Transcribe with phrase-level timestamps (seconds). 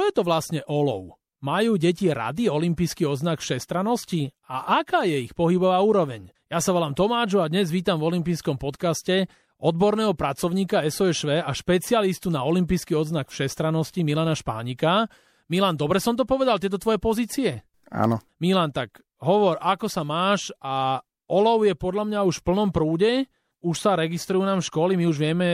[0.00, 1.20] čo je to vlastne olov?
[1.44, 4.32] Majú deti rady olimpijský oznak všestranosti?
[4.48, 6.32] A aká je ich pohybová úroveň?
[6.48, 9.28] Ja sa volám Tomáčo a dnes vítam v olympijskom podcaste
[9.60, 15.04] odborného pracovníka SOSV a špecialistu na olimpijský odznak všestranosti Milana Špánika.
[15.52, 17.60] Milan, dobre som to povedal, tieto tvoje pozície?
[17.92, 18.24] Áno.
[18.40, 20.96] Milan, tak hovor, ako sa máš a
[21.28, 23.28] olov je podľa mňa už v plnom prúde,
[23.60, 25.48] už sa registrujú nám školy, my už vieme,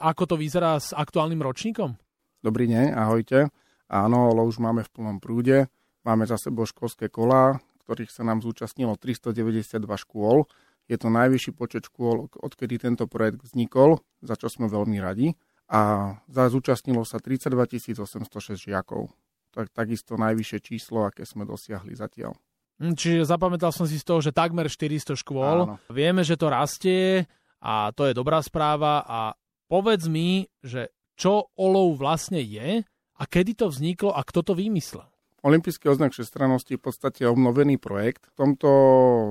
[0.00, 2.00] ako to vyzerá s aktuálnym ročníkom?
[2.40, 3.52] Dobrý deň, ahojte.
[3.84, 5.68] Áno, ale už máme v plnom prúde.
[6.08, 10.48] Máme za sebou školské kolá, ktorých sa nám zúčastnilo 392 škôl.
[10.88, 15.36] Je to najvyšší počet škôl, odkedy tento projekt vznikol, za čo sme veľmi radi.
[15.68, 19.12] A zúčastnilo sa 32 806 žiakov.
[19.52, 22.32] Tak, takisto najvyššie číslo, aké sme dosiahli zatiaľ.
[22.80, 25.68] Hm, čiže zapamätal som si z toho, že takmer 400 škôl.
[25.68, 25.76] Áno.
[25.92, 27.28] Vieme, že to rastie
[27.60, 29.04] a to je dobrá správa.
[29.04, 29.36] A
[29.68, 30.88] povedz mi, že
[31.20, 32.80] čo olov vlastne je
[33.20, 35.04] a kedy to vzniklo a kto to vymyslel?
[35.44, 38.28] Olympijský oznak všestrannosti je v podstate obnovený projekt.
[38.32, 38.70] V tomto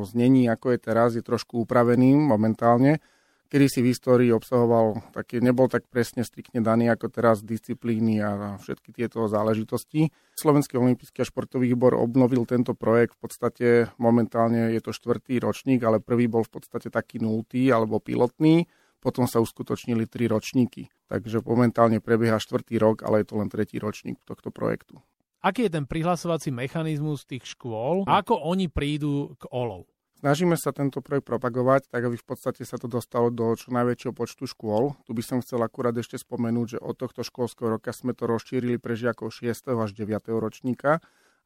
[0.06, 3.02] znení, ako je teraz, je trošku upravený momentálne.
[3.50, 8.62] Kedy si v histórii obsahoval, také, nebol tak presne striktne daný ako teraz disciplíny a
[8.62, 10.14] všetky tieto záležitosti.
[10.38, 13.18] Slovenský olimpijský a športový výbor obnovil tento projekt.
[13.18, 13.66] V podstate
[13.98, 19.26] momentálne je to štvrtý ročník, ale prvý bol v podstate taký nultý alebo pilotný potom
[19.26, 20.92] sa uskutočnili tri ročníky.
[21.08, 25.02] Takže momentálne prebieha štvrtý rok, ale je to len tretí ročník tohto projektu.
[25.40, 28.04] Aký je ten prihlasovací mechanizmus tých škôl?
[28.04, 29.88] Ako oni prídu k OLOV?
[30.20, 34.12] Snažíme sa tento projekt propagovať, tak aby v podstate sa to dostalo do čo najväčšieho
[34.12, 35.00] počtu škôl.
[35.08, 38.84] Tu by som chcel akurát ešte spomenúť, že od tohto školského roka sme to rozšírili
[38.84, 39.72] pre žiakov 6.
[39.80, 40.20] až 9.
[40.36, 41.00] ročníka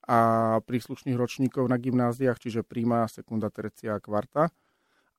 [0.09, 0.19] a
[0.65, 4.49] príslušných ročníkov na gymnáziách, čiže príma, sekunda, tercia a kvarta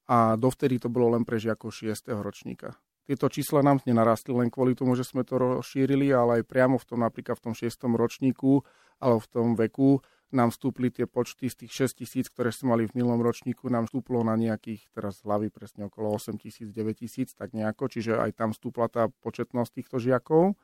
[0.09, 2.13] a dovtedy to bolo len pre žiakov 6.
[2.21, 2.77] ročníka.
[3.05, 6.89] Tieto čísla nám nenarastli len kvôli tomu, že sme to rozšírili, ale aj priamo v
[6.89, 7.69] tom napríklad v tom 6.
[7.93, 8.65] ročníku
[8.97, 10.01] alebo v tom veku
[10.35, 13.87] nám vstúpli tie počty z tých 6 tisíc, ktoré sme mali v minulom ročníku, nám
[13.87, 18.35] vstúplo na nejakých, teraz hlavy presne okolo 8 tisíc, 9 tisíc, tak nejako, čiže aj
[18.35, 20.59] tam vstúpla tá početnosť týchto žiakov.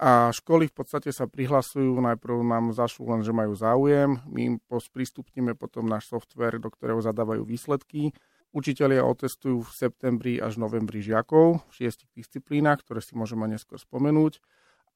[0.00, 4.54] A školy v podstate sa prihlasujú, najprv nám zašlo len, že majú záujem, my im
[4.64, 8.16] sprístupníme potom náš software, do ktorého zadávajú výsledky
[8.50, 14.42] Učitelia otestujú v septembri až novembri žiakov v šiestich disciplínach, ktoré si môžeme neskôr spomenúť.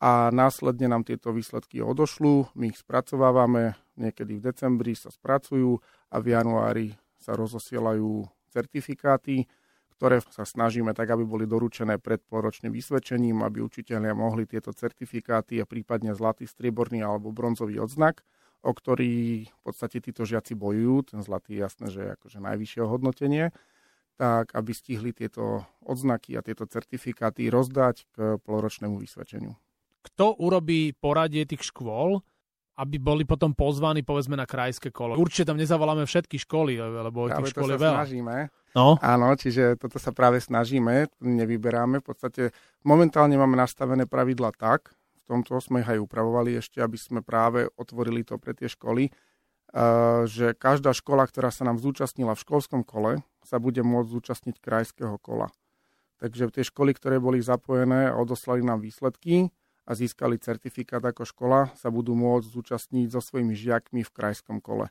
[0.02, 5.78] A následne nám tieto výsledky odošľú, my ich spracovávame, niekedy v decembri sa spracujú
[6.10, 6.86] a v januári
[7.22, 9.46] sa rozosielajú certifikáty,
[9.94, 15.62] ktoré sa snažíme tak, aby boli doručené pred polročným vysvedčením, aby učiteľia mohli tieto certifikáty
[15.62, 18.26] a prípadne zlatý, strieborný alebo bronzový odznak
[18.64, 22.80] o ktorý v podstate títo žiaci bojujú, ten zlatý je jasné, že je akože najvyššie
[22.88, 23.52] hodnotenie,
[24.16, 29.52] tak aby stihli tieto odznaky a tieto certifikáty rozdať k poloročnému vysvedčeniu.
[30.04, 32.24] Kto urobí poradie tých škôl,
[32.74, 35.14] aby boli potom pozvaní povedzme na krajské kolo.
[35.14, 37.96] Určite tam nezavoláme všetky školy, lebo práve tých škôl je veľa.
[38.02, 38.36] snažíme.
[38.74, 38.98] No?
[38.98, 42.02] Áno, čiže toto sa práve snažíme, nevyberáme.
[42.02, 42.50] V podstate
[42.82, 44.90] momentálne máme nastavené pravidla tak,
[45.26, 49.08] tomto sme aj upravovali ešte, aby sme práve otvorili to pre tie školy,
[50.28, 55.18] že každá škola, ktorá sa nám zúčastnila v školskom kole, sa bude môcť zúčastniť krajského
[55.18, 55.50] kola.
[56.22, 59.50] Takže tie školy, ktoré boli zapojené a odoslali nám výsledky
[59.84, 64.88] a získali certifikát ako škola, sa budú môcť zúčastniť so svojimi žiakmi v krajskom kole.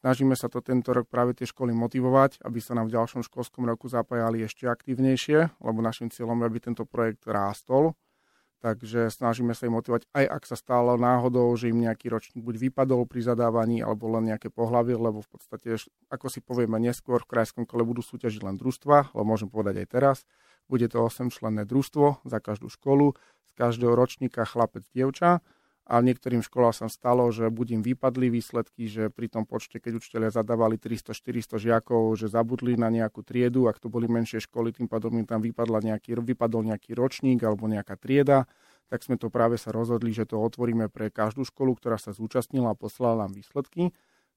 [0.00, 3.68] Snažíme sa to tento rok práve tie školy motivovať, aby sa nám v ďalšom školskom
[3.68, 7.92] roku zapájali ešte aktívnejšie, lebo našim cieľom je, aby tento projekt rástol
[8.60, 12.68] Takže snažíme sa im motivovať, aj ak sa stalo náhodou, že im nejaký ročník buď
[12.68, 15.80] vypadol pri zadávaní, alebo len nejaké pohlavie, lebo v podstate,
[16.12, 19.88] ako si povieme neskôr, v krajskom kole budú súťažiť len družstva, ale môžem povedať aj
[19.88, 20.16] teraz.
[20.68, 23.16] Bude to 8-členné družstvo za každú školu,
[23.48, 25.40] z každého ročníka chlapec, dievča
[25.90, 29.98] a niektorým školám sa stalo, že buď im vypadli výsledky, že pri tom počte, keď
[29.98, 34.86] učiteľia zadávali 300-400 žiakov, že zabudli na nejakú triedu, ak to boli menšie školy, tým
[34.86, 38.46] pádom im tam vypadla nejaký, vypadol nejaký ročník alebo nejaká trieda,
[38.86, 42.70] tak sme to práve sa rozhodli, že to otvoríme pre každú školu, ktorá sa zúčastnila
[42.70, 43.90] a poslala nám výsledky,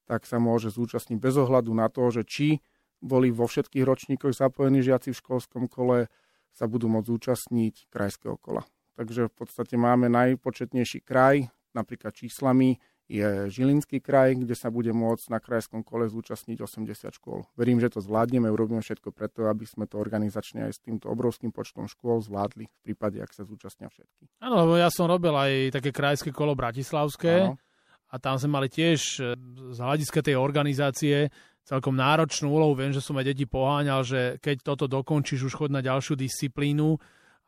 [0.10, 2.66] tak sa môže zúčastniť bez ohľadu na to, že či
[2.98, 6.10] boli vo všetkých ročníkoch zapojení žiaci v školskom kole,
[6.50, 8.66] sa budú môcť zúčastniť krajského kola.
[8.94, 12.78] Takže v podstate máme najpočetnejší kraj, napríklad číslami
[13.12, 17.44] je Žilinský kraj, kde sa bude môcť na krajskom kole zúčastniť 80 škôl.
[17.60, 21.51] Verím, že to zvládneme, urobíme všetko preto, aby sme to organizačne aj s týmto obrovským
[21.51, 24.40] počtom škôl zvládli v prípade, ak sa zúčastnia všetky.
[24.40, 27.60] Áno, lebo ja som robil aj také krajské kolo bratislavské ano.
[28.07, 29.36] a tam sme mali tiež e,
[29.75, 31.28] z hľadiska tej organizácie
[31.68, 32.72] celkom náročnú úlohu.
[32.75, 36.96] Viem, že som aj deti poháňal, že keď toto dokončíš, už chod na ďalšiu disciplínu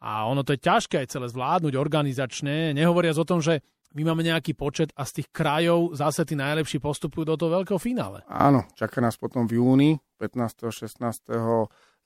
[0.05, 3.65] a ono to je ťažké aj celé zvládnuť organizačne, nehovoriac o tom, že
[3.97, 7.81] my máme nejaký počet a z tých krajov zase tí najlepší postupujú do toho veľkého
[7.81, 8.21] finále.
[8.29, 10.69] Áno, čaká nás potom v júni, 15.
[10.69, 11.01] 16.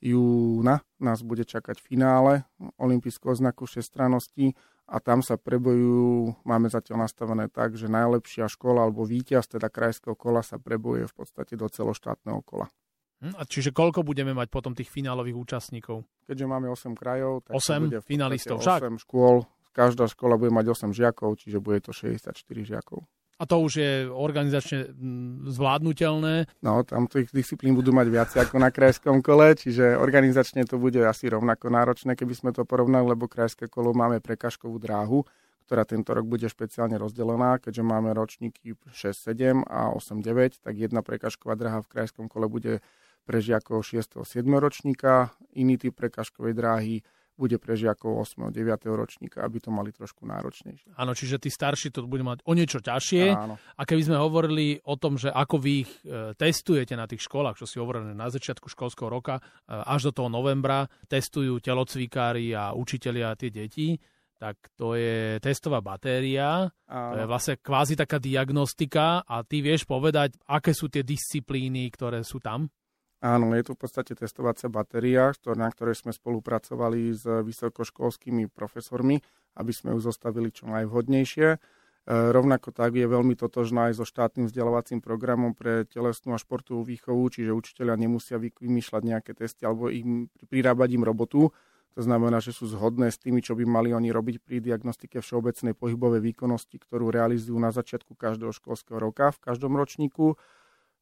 [0.00, 2.48] júna nás bude čakať finále
[2.80, 4.56] olympijského znaku všestrannosti
[4.88, 10.16] a tam sa prebojujú, máme zatiaľ nastavené tak, že najlepšia škola alebo víťaz teda krajského
[10.16, 12.72] kola sa prebojuje v podstate do celoštátneho kola.
[13.20, 16.08] Hm, a čiže koľko budeme mať potom tých finálových účastníkov?
[16.24, 18.80] Keďže máme 8 krajov, tak 8 bude finalistov 8 však?
[19.04, 19.44] škôl,
[19.76, 22.32] každá škola bude mať 8 žiakov, čiže bude to 64
[22.64, 23.04] žiakov.
[23.40, 26.44] A to už je organizačne mm, zvládnutelné.
[26.60, 31.00] No, tam tých disciplín budú mať viac ako na krajskom kole, čiže organizačne to bude
[31.00, 35.24] asi rovnako náročné, keby sme to porovnali, lebo krajské kolo máme prekažkovú dráhu,
[35.64, 41.56] ktorá tento rok bude špeciálne rozdelená, keďže máme ročníky 6-7 a 8-9, tak jedna prekažková
[41.56, 42.84] dráha v krajskom kole bude
[43.24, 44.22] pre žiakov 6.
[44.22, 46.96] 7 ročníka, iný typ prekažkovej dráhy
[47.40, 48.52] bude pre žiakov 8.
[48.52, 48.68] 9.
[48.92, 50.92] ročníka, aby to mali trošku náročnejšie.
[51.00, 53.24] Áno, čiže tí starší to budú mať o niečo ťažšie.
[53.32, 53.56] Áno.
[53.56, 57.56] A keby sme hovorili o tom, že ako vy ich e, testujete na tých školách,
[57.56, 62.76] čo si hovorili na začiatku školského roka, e, až do toho novembra, testujú telocvikári a
[62.76, 63.96] učitelia tie deti,
[64.36, 67.12] tak to je testová batéria, Áno.
[67.12, 72.24] to je vlastne kvázi taká diagnostika a ty vieš povedať, aké sú tie disciplíny, ktoré
[72.24, 72.68] sú tam?
[73.20, 79.20] Áno, je tu v podstate testovacia batéria, na ktorej sme spolupracovali s vysokoškolskými profesormi,
[79.60, 81.48] aby sme ju zostavili čo najvhodnejšie.
[81.52, 81.58] E,
[82.08, 87.28] rovnako tak je veľmi totožná aj so štátnym vzdelávacím programom pre telesnú a športovú výchovu,
[87.28, 91.52] čiže učiteľia nemusia vymýšľať nejaké testy alebo im prirábať im robotu.
[91.98, 95.76] To znamená, že sú zhodné s tými, čo by mali oni robiť pri diagnostike všeobecnej
[95.76, 100.40] pohybovej výkonnosti, ktorú realizujú na začiatku každého školského roka v každom ročníku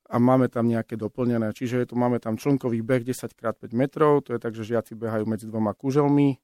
[0.09, 1.53] a máme tam nejaké doplnené.
[1.53, 5.29] Čiže je tu, máme tam člnkový beh 10x5 metrov, to je tak, že žiaci behajú
[5.29, 6.41] medzi dvoma kuželmi,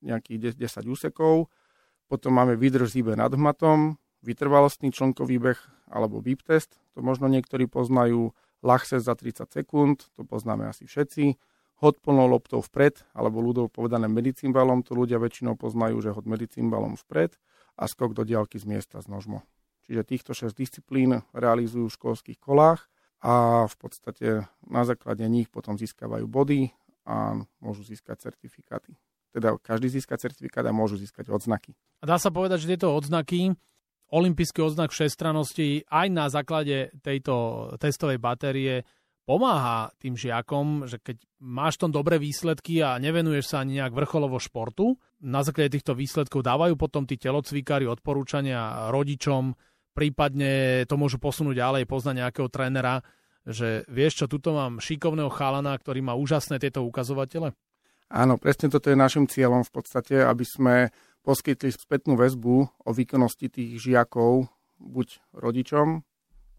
[0.00, 1.52] nejakých 10 úsekov.
[2.08, 5.60] Potom máme výdrž zíbe nad hmatom, vytrvalostný člnkový beh
[5.92, 8.32] alebo VIP test, to možno niektorí poznajú,
[8.64, 11.36] ľahce za 30 sekúnd, to poznáme asi všetci.
[11.82, 16.94] Hod plnou loptou vpred, alebo ľudov povedané medicínbalom, to ľudia väčšinou poznajú, že hod medicínbalom
[16.94, 17.36] vpred
[17.74, 19.42] a skok do diaľky z miesta s nožmo.
[19.84, 22.86] Čiže týchto 6 disciplín realizujú v školských kolách
[23.22, 26.74] a v podstate na základe nich potom získavajú body
[27.06, 28.98] a môžu získať certifikáty.
[29.30, 31.72] Teda každý získa certifikát a môžu získať odznaky.
[32.02, 33.54] A dá sa povedať, že tieto odznaky,
[34.12, 37.34] olimpijský odznak všestrannosti aj na základe tejto
[37.80, 38.84] testovej batérie
[39.22, 44.36] pomáha tým žiakom, že keď máš tom dobré výsledky a nevenuješ sa ani nejak vrcholovo
[44.42, 49.54] športu, na základe týchto výsledkov dávajú potom tí telocvikári odporúčania rodičom,
[49.92, 53.00] prípadne to môžu posunúť ďalej, poznať nejakého trénera,
[53.44, 57.52] že vieš čo, tuto mám šikovného chalana, ktorý má úžasné tieto ukazovatele?
[58.12, 60.74] Áno, presne toto je našim cieľom v podstate, aby sme
[61.24, 66.04] poskytli spätnú väzbu o výkonnosti tých žiakov buď rodičom,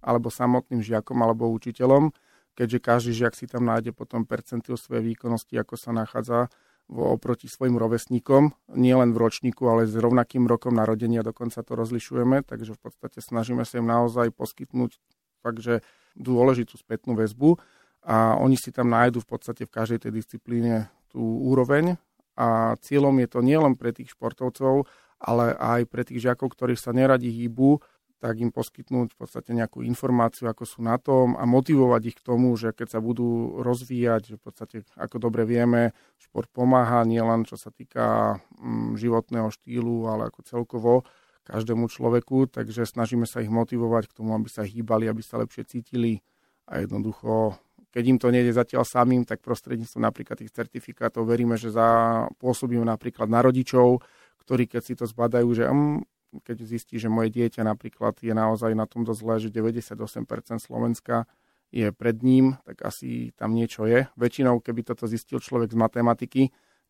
[0.04, 2.12] alebo samotným žiakom, alebo učiteľom,
[2.58, 6.52] keďže každý žiak si tam nájde potom percentil svojej výkonnosti, ako sa nachádza
[6.92, 12.76] oproti svojim rovesníkom, nielen v ročníku, ale s rovnakým rokom narodenia dokonca to rozlišujeme, takže
[12.76, 15.00] v podstate snažíme sa im naozaj poskytnúť
[15.42, 15.82] fakt, že
[16.14, 17.58] dôležitú spätnú väzbu
[18.04, 21.96] a oni si tam nájdu v podstate v každej tej disciplíne tú úroveň.
[22.34, 24.90] A cieľom je to nielen pre tých športovcov,
[25.22, 27.80] ale aj pre tých žiakov, ktorí sa neradi hýbu,
[28.24, 32.24] tak im poskytnúť v podstate nejakú informáciu, ako sú na tom a motivovať ich k
[32.24, 35.92] tomu, že keď sa budú rozvíjať, že v podstate, ako dobre vieme,
[36.24, 41.04] šport pomáha nielen čo sa týka mm, životného štýlu, ale ako celkovo
[41.44, 45.68] každému človeku, takže snažíme sa ich motivovať k tomu, aby sa hýbali, aby sa lepšie
[45.68, 46.24] cítili
[46.64, 47.60] a jednoducho
[47.94, 53.30] keď im to nejde zatiaľ samým, tak prostredníctvom napríklad tých certifikátov veríme, že zapôsobíme napríklad
[53.30, 54.02] na rodičov,
[54.42, 56.02] ktorí keď si to zbadajú, že um,
[56.42, 60.26] keď zistí, že moje dieťa napríklad je naozaj na tom dosť zle, že 98%
[60.58, 61.30] Slovenska
[61.74, 64.10] je pred ním, tak asi tam niečo je.
[64.18, 66.42] Väčšinou, keby toto zistil človek z matematiky,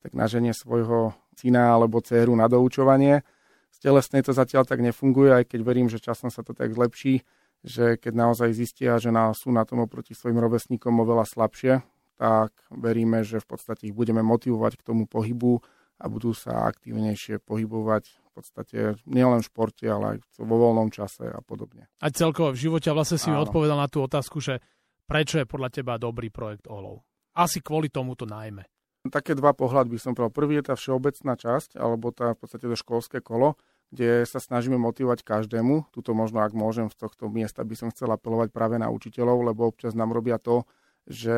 [0.03, 3.23] tak naženie svojho syna alebo dceru na doučovanie.
[3.71, 7.23] Z telesnej to zatiaľ tak nefunguje, aj keď verím, že časom sa to tak zlepší,
[7.63, 9.07] že keď naozaj zistia, že
[9.39, 11.79] sú na tom oproti svojim rovesníkom oveľa slabšie,
[12.19, 15.63] tak veríme, že v podstate ich budeme motivovať k tomu pohybu
[15.97, 21.39] a budú sa aktívnejšie pohybovať podstate nielen v športe, ale aj vo voľnom čase a
[21.45, 21.87] podobne.
[22.01, 23.37] A celkovo v živote vlastne si Áno.
[23.37, 24.59] mi odpovedal na tú otázku, že
[25.05, 27.01] prečo je podľa teba dobrý projekt OLOV?
[27.37, 28.65] Asi kvôli tomuto najmä.
[29.03, 30.31] Také dva pohľady by som povedal.
[30.31, 33.59] Prvý je tá všeobecná časť, alebo tá v podstate to školské kolo,
[33.91, 35.91] kde sa snažíme motivovať každému.
[35.91, 39.67] Tuto možno, ak môžem z tohto miesta, by som chcel apelovať práve na učiteľov, lebo
[39.67, 40.63] občas nám robia to,
[41.07, 41.37] že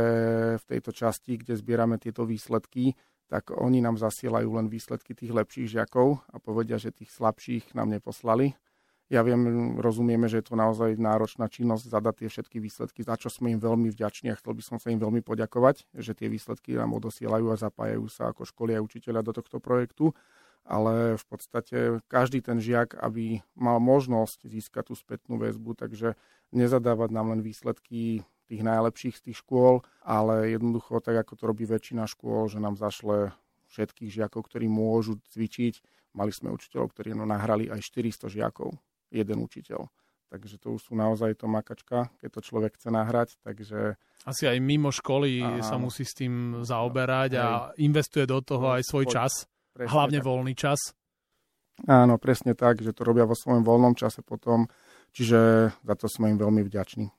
[0.61, 2.93] v tejto časti, kde zbierame tieto výsledky,
[3.25, 7.89] tak oni nám zasielajú len výsledky tých lepších žiakov a povedia, že tých slabších nám
[7.89, 8.53] neposlali.
[9.05, 13.29] Ja viem, rozumieme, že je to naozaj náročná činnosť zadať tie všetky výsledky, za čo
[13.29, 16.73] sme im veľmi vďační a chcel by som sa im veľmi poďakovať, že tie výsledky
[16.73, 20.17] nám odosielajú a zapájajú sa ako školy a učiteľia do tohto projektu.
[20.65, 21.77] Ale v podstate
[22.09, 26.17] každý ten žiak, aby mal možnosť získať tú spätnú väzbu, takže
[26.49, 31.65] nezadávať nám len výsledky tých najlepších z tých škôl, ale jednoducho tak, ako to robí
[31.65, 33.33] väčšina škôl, že nám zašle
[33.73, 35.81] všetkých žiakov, ktorí môžu cvičiť.
[36.15, 38.71] Mali sme učiteľov, ktorí no nahrali aj 400 žiakov
[39.11, 39.89] jeden učiteľ.
[40.31, 43.37] Takže to už sú naozaj to makačka, keď to človek chce nahrať.
[43.45, 43.95] Takže...
[44.25, 47.47] Asi aj mimo školy a, sa musí s tým zaoberať a
[47.77, 50.25] investuje do toho aj svoj čas, presne hlavne tak.
[50.25, 50.79] voľný čas.
[51.85, 54.65] Áno, presne tak, že to robia vo svojom voľnom čase potom,
[55.11, 57.11] čiže za to sme im veľmi vďační.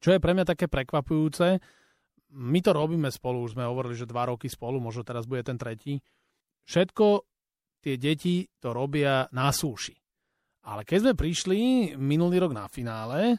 [0.00, 1.60] Čo je pre mňa také prekvapujúce,
[2.32, 5.60] my to robíme spolu, už sme hovorili, že dva roky spolu, možno teraz bude ten
[5.60, 6.00] tretí.
[6.64, 7.06] Všetko
[7.84, 9.92] tie deti to robia na súši.
[10.64, 11.60] Ale keď sme prišli
[12.00, 13.38] minulý rok na finále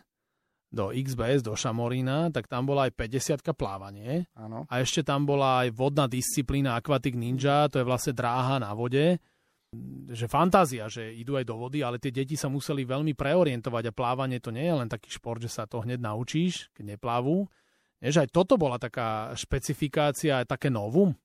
[0.72, 4.26] do XBS, do Šamorína, tak tam bola aj 50 plávanie.
[4.40, 4.64] Áno.
[4.72, 9.20] A ešte tam bola aj vodná disciplína Aquatic Ninja, to je vlastne dráha na vode
[10.12, 13.96] že fantázia, že idú aj do vody, ale tie deti sa museli veľmi preorientovať a
[13.96, 17.48] plávanie to nie je len taký šport, že sa to hneď naučíš, keď neplavú.
[18.04, 21.16] Nie, že aj toto bola taká špecifikácia, také novum.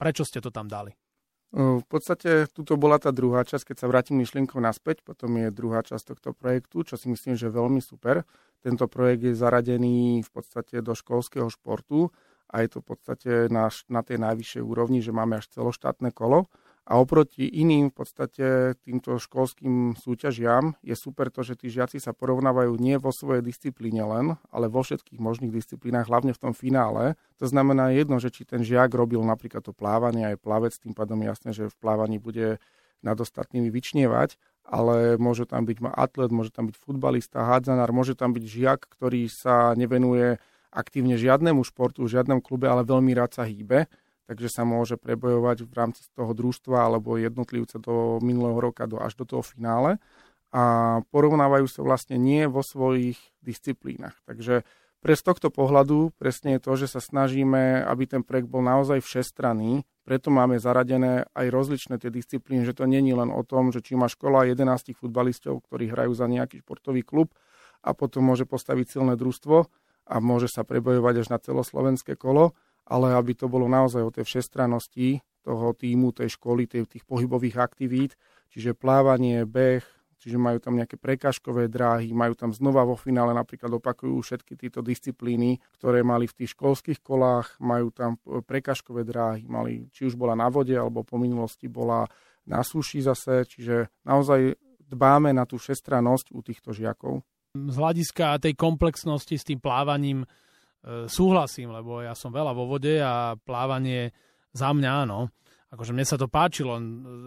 [0.00, 0.96] Prečo ste to tam dali?
[1.50, 5.82] V podstate tuto bola tá druhá časť, keď sa vrátim myšlienkou naspäť, potom je druhá
[5.82, 8.22] časť tohto projektu, čo si myslím, že je veľmi super.
[8.62, 12.14] Tento projekt je zaradený v podstate do školského športu
[12.46, 16.46] a je to v podstate na, na tej najvyššej úrovni, že máme až celoštátne kolo
[16.88, 18.46] a oproti iným v podstate
[18.82, 24.02] týmto školským súťažiam je super to, že tí žiaci sa porovnávajú nie vo svojej disciplíne
[24.02, 27.14] len, ale vo všetkých možných disciplínach, hlavne v tom finále.
[27.38, 31.20] To znamená jedno, že či ten žiak robil napríklad to plávanie, aj plavec, tým pádom
[31.22, 32.58] jasné, že v plávaní bude
[33.00, 38.32] nad ostatnými vyčnievať, ale môže tam byť atlet, môže tam byť futbalista, hádzanár, môže tam
[38.34, 43.90] byť žiak, ktorý sa nevenuje aktívne žiadnemu športu, žiadnemu klube, ale veľmi rád sa hýbe
[44.30, 49.18] takže sa môže prebojovať v rámci toho družstva alebo jednotlivca do minulého roka do, až
[49.18, 49.98] do toho finále
[50.54, 50.62] a
[51.10, 54.14] porovnávajú sa vlastne nie vo svojich disciplínach.
[54.30, 54.62] Takže
[55.02, 59.02] pre z tohto pohľadu presne je to, že sa snažíme, aby ten projekt bol naozaj
[59.02, 63.82] všestranný, preto máme zaradené aj rozličné tie disciplíny, že to není len o tom, že
[63.82, 67.34] či má škola 11 futbalistov, ktorí hrajú za nejaký športový klub
[67.82, 69.56] a potom môže postaviť silné družstvo
[70.10, 72.54] a môže sa prebojovať až na celoslovenské kolo,
[72.90, 77.56] ale aby to bolo naozaj o tej všestrannosti toho týmu, tej školy, tej, tých pohybových
[77.56, 78.18] aktivít,
[78.50, 79.80] čiže plávanie, beh,
[80.20, 84.84] čiže majú tam nejaké prekažkové dráhy, majú tam znova vo finále napríklad opakujú všetky tieto
[84.84, 90.36] disciplíny, ktoré mali v tých školských kolách, majú tam prekažkové dráhy, mali, či už bola
[90.36, 92.04] na vode, alebo po minulosti bola
[92.44, 97.24] na súši zase, čiže naozaj dbáme na tú všestrannosť u týchto žiakov.
[97.56, 100.26] Z hľadiska tej komplexnosti s tým plávaním
[101.08, 104.10] súhlasím, lebo ja som veľa vo vode a plávanie
[104.56, 105.28] za mňa áno.
[105.70, 106.80] Akože mne sa to páčilo,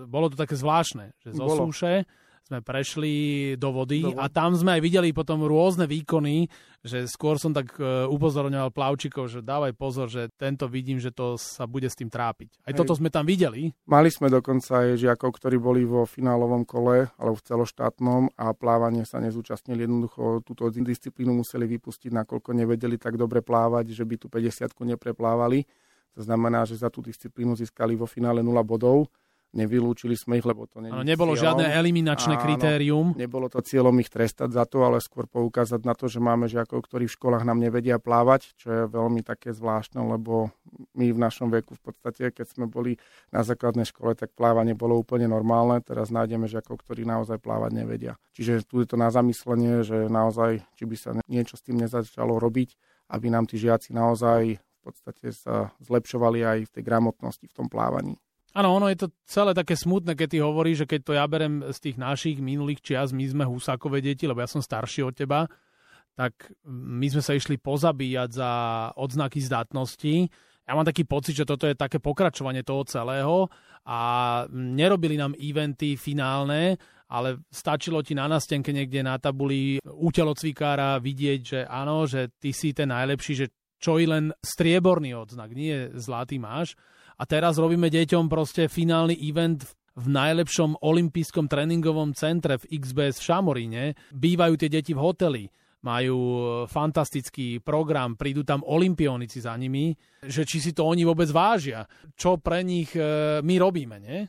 [0.09, 1.69] bolo to také zvláštne, že zo bolo.
[1.69, 2.03] súše
[2.43, 3.13] sme prešli
[3.55, 6.51] do vody, do vody a tam sme aj videli potom rôzne výkony,
[6.83, 11.39] že skôr som tak e, upozorňoval plavčikov, že dávaj pozor, že tento vidím, že to
[11.39, 12.59] sa bude s tým trápiť.
[12.67, 12.83] Aj Hej.
[12.83, 13.71] toto sme tam videli.
[13.87, 19.07] Mali sme dokonca aj žiakov, ktorí boli vo finálovom kole, alebo v celoštátnom a plávanie
[19.07, 19.87] sa nezúčastnili.
[19.87, 25.63] Jednoducho túto disciplínu museli vypustiť, nakoľko nevedeli tak dobre plávať, že by tú 50 nepreplávali.
[26.13, 29.09] To znamená, že za tú disciplínu získali vo finále 0 bodov
[29.53, 31.61] Nevylúčili sme ich, lebo to nie ano, Nebolo cieľom.
[31.61, 33.07] žiadne eliminačné Áno, kritérium.
[33.13, 36.81] Nebolo to cieľom ich trestať za to, ale skôr poukázať na to, že máme žiakov,
[36.89, 40.49] ktorí v školách nám nevedia plávať, čo je veľmi také zvláštne, lebo
[40.97, 42.97] my v našom veku v podstate, keď sme boli
[43.29, 45.85] na základnej škole, tak plávanie bolo úplne normálne.
[45.85, 48.17] Teraz nájdeme žiakov, ktorí naozaj plávať nevedia.
[48.33, 52.41] Čiže tu je to na zamyslenie, že naozaj, či by sa niečo s tým nezačalo
[52.41, 52.73] robiť,
[53.13, 57.71] aby nám tí žiaci naozaj v podstate sa zlepšovali aj v tej gramotnosti v tom
[57.71, 58.19] plávaní.
[58.53, 61.65] Áno, ono je to celé také smutné, keď ty hovoríš, že keď to ja berem
[61.73, 65.49] z tých našich minulých čias, my sme husákové deti, lebo ja som starší od teba,
[66.13, 68.51] tak my sme sa išli pozabíjať za
[68.93, 70.29] odznaky zdatnosti.
[70.69, 73.49] Ja mám taký pocit, že toto je také pokračovanie toho celého
[73.89, 73.99] a
[74.53, 76.77] nerobili nám eventy finálne,
[77.09, 82.53] ale stačilo ti na nastenke niekde na tabuli u telocvikára vidieť, že áno, že ty
[82.53, 83.47] si ten najlepší, že
[83.81, 86.77] čo i len strieborný odznak, nie zlatý máš
[87.17, 93.25] a teraz robíme deťom proste finálny event v najlepšom olympijskom tréningovom centre v XBS v
[93.29, 93.83] Šamoríne.
[94.09, 95.45] Bývajú tie deti v hoteli.
[95.83, 96.19] majú
[96.71, 99.91] fantastický program, prídu tam olimpionici za nimi,
[100.23, 101.83] že či si to oni vôbec vážia,
[102.15, 104.23] čo pre nich e, my robíme, nie?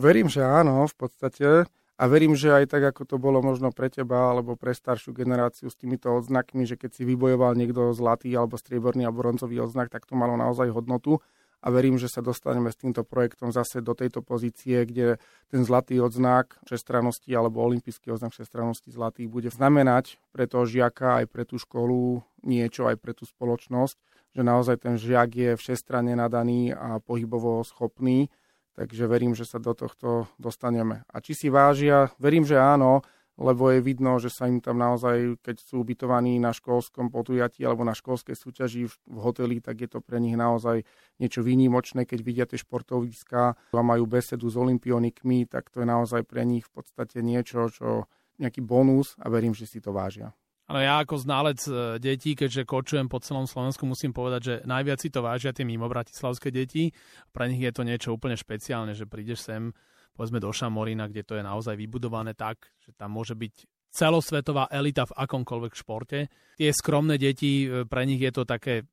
[0.00, 1.68] Verím, že áno, v podstate.
[1.94, 5.70] A verím, že aj tak, ako to bolo možno pre teba alebo pre staršiu generáciu
[5.70, 10.02] s týmito odznakmi, že keď si vybojoval niekto zlatý alebo strieborný a bronzový odznak, tak
[10.02, 11.22] to malo naozaj hodnotu.
[11.64, 15.16] A verím, že sa dostaneme s týmto projektom zase do tejto pozície, kde
[15.48, 21.26] ten zlatý odznak všestrannosti alebo olimpijský odznak všestrannosti zlatý bude znamenať pre toho žiaka aj
[21.32, 23.96] pre tú školu niečo, aj pre tú spoločnosť,
[24.36, 28.28] že naozaj ten žiak je všestranne nadaný a pohybovo schopný
[28.74, 31.06] Takže verím, že sa do tohto dostaneme.
[31.06, 32.10] A či si vážia?
[32.18, 36.54] Verím, že áno, lebo je vidno, že sa im tam naozaj, keď sú ubytovaní na
[36.54, 40.86] školskom podujatí alebo na školskej súťaži v hoteli, tak je to pre nich naozaj
[41.18, 46.22] niečo výnimočné, keď vidia tie športoviská a majú besedu s olimpionikmi, tak to je naozaj
[46.22, 48.06] pre nich v podstate niečo, čo
[48.38, 50.30] nejaký bonus a verím, že si to vážia.
[50.64, 54.96] Ale ja ako ználec e, detí, keďže kočujem po celom Slovensku, musím povedať, že najviac
[54.96, 56.88] si to vážia tie mimo bratislavské deti.
[57.36, 59.76] Pre nich je to niečo úplne špeciálne, že prídeš sem,
[60.14, 63.54] povedzme do Šamorína, kde to je naozaj vybudované tak, že tam môže byť
[63.94, 66.18] celosvetová elita v akomkoľvek športe.
[66.58, 68.86] Tie skromné deti, e, pre nich je to také,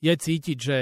[0.00, 0.76] je cítiť, že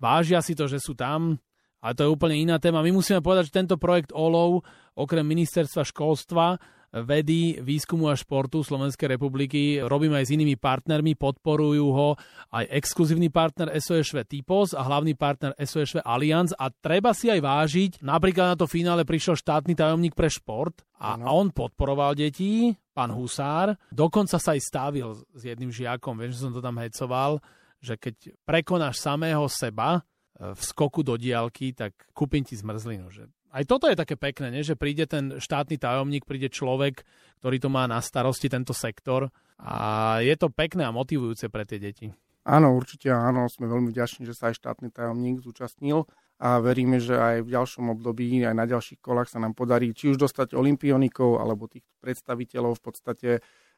[0.00, 1.36] vážia si to, že sú tam,
[1.84, 2.80] ale to je úplne iná téma.
[2.80, 4.64] My musíme povedať, že tento projekt OLOV,
[4.96, 6.56] okrem ministerstva školstva,
[7.02, 9.82] vedy, výskumu a športu Slovenskej republiky.
[9.82, 12.08] Robíme aj s inými partnermi, podporujú ho
[12.54, 17.92] aj exkluzívny partner SOSV Typos a hlavný partner SOSV Allianz a treba si aj vážiť,
[18.06, 21.34] napríklad na to finále prišiel štátny tajomník pre šport a ano.
[21.34, 26.54] on podporoval deti, pán Husár, dokonca sa aj stavil s jedným žiakom, viem, že som
[26.54, 27.42] to tam hecoval,
[27.82, 33.06] že keď prekonáš samého seba, v skoku do diálky, tak kúpim ti zmrzlinu.
[33.06, 34.66] Že aj toto je také pekné, nie?
[34.66, 37.06] že príde ten štátny tajomník, príde človek,
[37.38, 39.30] ktorý to má na starosti, tento sektor
[39.62, 42.10] a je to pekné a motivujúce pre tie deti.
[42.44, 46.04] Áno, určite áno, sme veľmi vďační, že sa aj štátny tajomník zúčastnil
[46.36, 50.12] a veríme, že aj v ďalšom období, aj na ďalších kolách sa nám podarí či
[50.12, 53.30] už dostať olimpionikov alebo tých predstaviteľov v podstate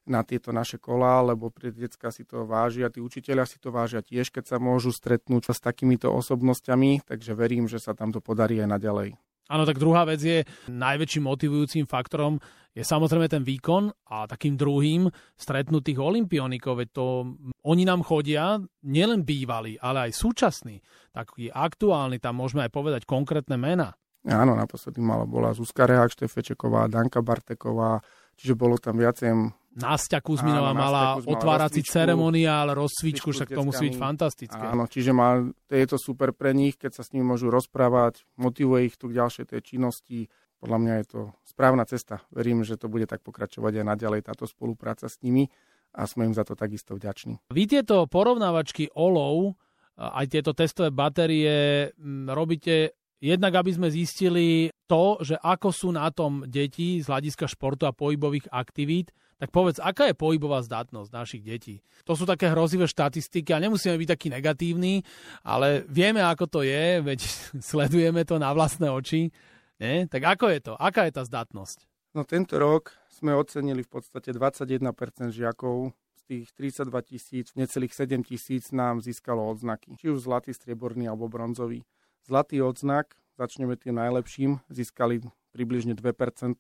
[0.07, 4.03] na tieto naše kolá, lebo pre detská si to vážia, tí učiteľia si to vážia
[4.03, 8.63] tiež, keď sa môžu stretnúť s takýmito osobnosťami, takže verím, že sa tam to podarí
[8.63, 9.19] aj naďalej.
[9.47, 12.43] Áno, tak druhá vec je, najväčším motivujúcim faktorom
[12.77, 17.05] je samozrejme ten výkon a takým druhým stretnutých olimpionikov, veď to
[17.65, 20.83] oni nám chodia, nielen bývali, ale aj súčasní,
[21.15, 23.97] taký aktuálny, tam môžeme aj povedať konkrétne mená.
[24.27, 28.03] Áno, naposledy mala bola Zuzka Rehák Štefečeková, Danka Barteková,
[28.35, 29.31] čiže bolo tam viacej
[29.77, 34.57] Nastia Kuzminová mala otvárací ceremoniál, rozcvičku, však to musí byť fantastické.
[34.57, 38.89] Áno, čiže má, je to super pre nich, keď sa s nimi môžu rozprávať, motivuje
[38.89, 40.33] ich tu k ďalšej tej činnosti.
[40.57, 42.25] Podľa mňa je to správna cesta.
[42.33, 45.53] Verím, že to bude tak pokračovať aj naďalej táto spolupráca s nimi
[45.93, 47.53] a sme im za to takisto vďační.
[47.53, 49.61] Vy tieto porovnávačky olov,
[49.97, 51.89] aj tieto testové batérie
[52.29, 57.89] robíte jednak, aby sme zistili to, že ako sú na tom deti z hľadiska športu
[57.89, 61.85] a pohybových aktivít, tak povedz, aká je pohybová zdatnosť našich detí?
[62.09, 65.05] To sú také hrozivé štatistiky a nemusíme byť takí negatívni,
[65.45, 67.21] ale vieme, ako to je, veď
[67.71, 69.29] sledujeme to na vlastné oči.
[69.77, 70.09] Nie?
[70.09, 70.73] Tak ako je to?
[70.81, 71.85] Aká je tá zdatnosť?
[72.17, 74.81] No tento rok sme ocenili v podstate 21%
[75.37, 80.01] žiakov z tých 32 tisíc, necelých 7 tisíc nám získalo odznaky.
[80.01, 81.85] Či už zlatý, strieborný alebo bronzový.
[82.27, 85.23] Zlatý odznak, začneme tým najlepším, získali
[85.55, 86.59] približne 2%,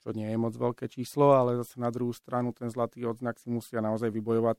[0.00, 3.52] čo nie je moc veľké číslo, ale zase na druhú stranu ten zlatý odznak si
[3.52, 4.56] musia naozaj vybojovať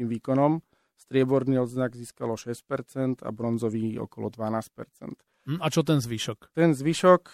[0.00, 0.64] tým výkonom.
[0.96, 5.20] Strieborný odznak získalo 6% a bronzový okolo 12%.
[5.44, 6.56] Hm, a čo ten zvyšok?
[6.56, 7.28] Ten zvyšok,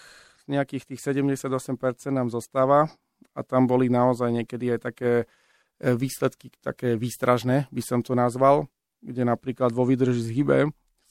[0.51, 1.71] nejakých tých 78%
[2.11, 2.91] nám zostáva
[3.31, 8.67] a tam boli naozaj niekedy aj také e, výsledky, také výstražné, by som to nazval,
[9.07, 10.59] kde napríklad vo výdrži z hybe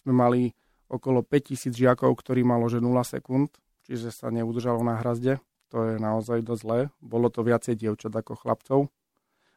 [0.04, 0.52] sme mali
[0.88, 3.52] okolo 5000 žiakov, ktorí malo že 0 sekúnd,
[3.86, 5.42] čiže sa neudržalo na hrazde
[5.76, 6.80] to je naozaj dosť zlé.
[7.04, 8.80] Bolo to viacej dievčat ako chlapcov.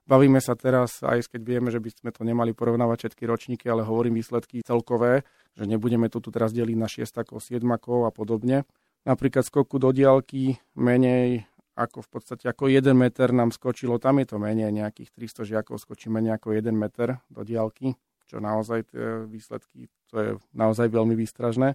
[0.08, 3.84] Bavíme sa teraz, aj keď vieme, že by sme to nemali porovnávať všetky ročníky, ale
[3.84, 8.64] hovorím výsledky celkové, že nebudeme to tu teraz deliť na šiestakov, siedmakov a podobne.
[9.04, 11.44] Napríklad skoku do diálky menej
[11.78, 15.78] ako v podstate ako 1 meter nám skočilo, tam je to menej, nejakých 300 žiakov
[15.78, 17.94] skočíme nejako 1 meter do diálky,
[18.28, 21.74] čo naozaj tie výsledky, to je naozaj veľmi výstražné.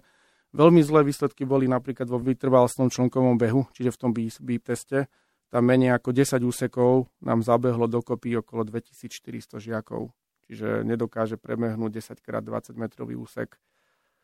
[0.54, 5.10] Veľmi zlé výsledky boli napríklad vo vytrvalostnom člnkovom behu, čiže v tom beep teste.
[5.50, 10.14] Tam menej ako 10 úsekov nám zabehlo dokopy okolo 2400 žiakov.
[10.46, 13.58] Čiže nedokáže prebehnúť 10 x 20 metrový úsek.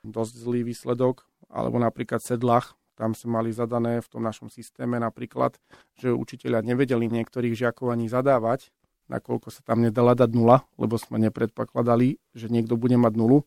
[0.07, 1.27] Dosť zlý výsledok.
[1.51, 5.59] Alebo napríklad sedlach, tam sme mali zadané v tom našom systéme napríklad,
[5.99, 8.71] že učiteľia nevedeli niektorých žiakov ani zadávať
[9.11, 13.43] nakoľko sa tam nedala dať nula, lebo sme nepredpokladali, že niekto bude mať nulu.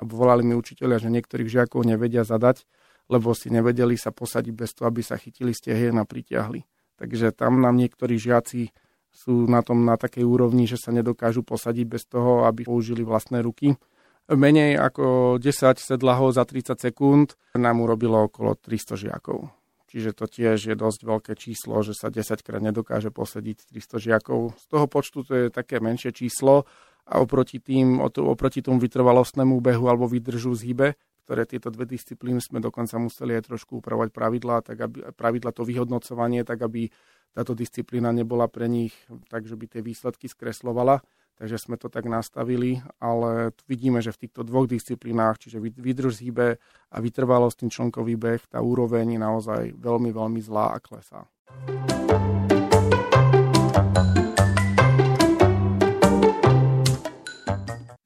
[0.00, 2.64] A volali mi učiteľia, že niektorých žiakov nevedia zadať,
[3.12, 6.64] lebo si nevedeli sa posadiť bez toho, aby sa chytili stehien a pritiahli.
[6.96, 8.72] Takže tam nám niektorí žiaci
[9.12, 13.44] sú na tom na takej úrovni, že sa nedokážu posadiť bez toho, aby použili vlastné
[13.44, 13.76] ruky.
[14.32, 19.52] Menej ako 10 sedlahov za 30 sekúnd nám urobilo okolo 300 žiakov.
[19.92, 24.56] Čiže to tiež je dosť veľké číslo, že sa 10 krát nedokáže posediť 300 žiakov.
[24.56, 26.64] Z toho počtu to je také menšie číslo
[27.04, 30.96] a oproti, tým, oproti tomu vytrvalostnému behu alebo vydržu zhybe,
[31.28, 35.60] ktoré tieto dve disciplíny sme dokonca museli aj trošku upravovať pravidla, tak aby, pravidla to
[35.60, 36.88] vyhodnocovanie, tak aby
[37.36, 38.96] táto disciplína nebola pre nich
[39.28, 41.04] tak, že by tie výsledky skreslovala.
[41.36, 46.60] Takže sme to tak nastavili, ale vidíme, že v týchto dvoch disciplínách, čiže výdrž hýbe
[46.92, 51.26] a vytrvalosť, ten člnkový beh, tá úroveň je naozaj veľmi, veľmi zlá a klesá.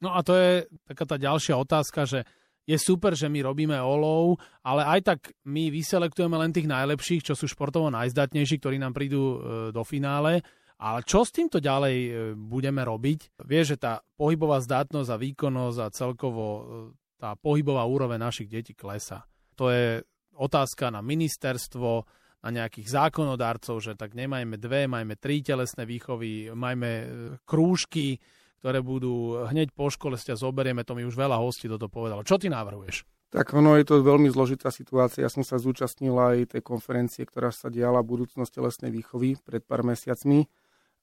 [0.01, 2.23] No a to je taká tá ďalšia otázka, že
[2.67, 7.35] je super, že my robíme olov, ale aj tak my vyselektujeme len tých najlepších, čo
[7.39, 9.37] sú športovo najzdatnejší, ktorí nám prídu e,
[9.71, 10.43] do finále.
[10.77, 13.41] Ale čo s týmto ďalej e, budeme robiť?
[13.41, 16.63] Vieš, že tá pohybová zdatnosť a výkonnosť a celkovo e,
[17.17, 19.25] tá pohybová úroveň našich detí klesa.
[19.57, 20.05] To je
[20.37, 22.05] otázka na ministerstvo,
[22.45, 26.93] na nejakých zákonodárcov, že tak nemajme dve, majme tri telesné výchovy, majme
[27.49, 28.21] krúžky,
[28.61, 32.21] ktoré budú hneď po škole, ste zoberieme, to mi už veľa hostí toto povedalo.
[32.21, 33.09] Čo ty navrhuješ?
[33.33, 35.27] Tak ono je to veľmi zložitá situácia.
[35.27, 39.83] Ja som sa zúčastnil aj tej konferencie, ktorá sa diala budúcnosť telesnej výchovy pred pár
[39.83, 40.47] mesiacmi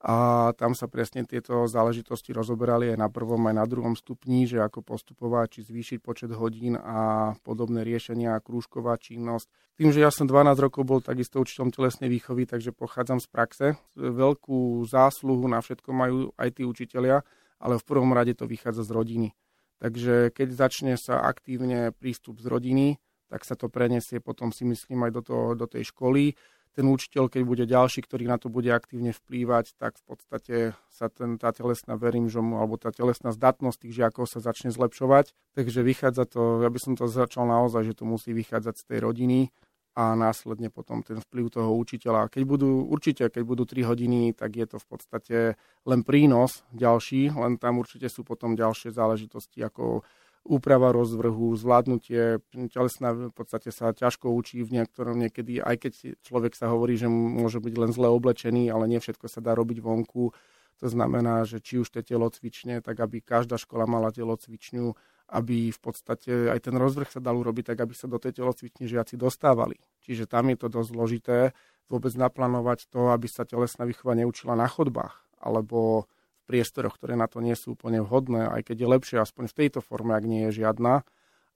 [0.04, 4.60] a tam sa presne tieto záležitosti rozoberali aj na prvom, aj na druhom stupni, že
[4.60, 9.48] ako postupovať, či zvýšiť počet hodín a podobné riešenia, krúžková činnosť.
[9.80, 13.68] Tým, že ja som 12 rokov bol takisto učiteľom telesnej výchovy, takže pochádzam z praxe.
[13.96, 17.24] Veľkú zásluhu na všetko majú aj tí učitelia,
[17.64, 19.30] ale v prvom rade to vychádza z rodiny.
[19.80, 23.00] Takže keď začne sa aktívne prístup z rodiny,
[23.32, 26.36] tak sa to prenesie potom si myslím aj do, toho, do tej školy.
[26.74, 30.56] Ten učiteľ, keď bude ďalší, ktorý na to bude aktívne vplývať, tak v podstate
[30.90, 34.74] sa ten, tá telesná, verím, že mu, alebo tá telesná zdatnosť tých žiakov sa začne
[34.74, 35.38] zlepšovať.
[35.54, 39.00] Takže vychádza to, ja by som to začal naozaj, že to musí vychádzať z tej
[39.06, 39.40] rodiny
[39.94, 42.34] a následne potom ten vplyv toho učiteľa.
[42.34, 45.38] Keď budú, určite, keď budú 3 hodiny, tak je to v podstate
[45.86, 50.02] len prínos ďalší, len tam určite sú potom ďalšie záležitosti ako
[50.44, 56.54] úprava rozvrhu, zvládnutie, telesná v podstate sa ťažko učí v niektorom niekedy, aj keď človek
[56.54, 60.36] sa hovorí, že môže byť len zle oblečený, ale nie všetko sa dá robiť vonku.
[60.84, 64.92] To znamená, že či už to telo cvične, tak aby každá škola mala telo cvičňu,
[65.32, 68.84] aby v podstate aj ten rozvrh sa dal urobiť tak, aby sa do tej telocvične
[68.92, 69.80] žiaci dostávali.
[70.04, 71.38] Čiže tam je to dosť zložité
[71.88, 76.08] vôbec naplánovať to, aby sa telesná výchova neučila na chodbách alebo
[76.44, 79.80] priestoroch, ktoré na to nie sú úplne vhodné, aj keď je lepšie aspoň v tejto
[79.80, 81.08] forme, ak nie je žiadna.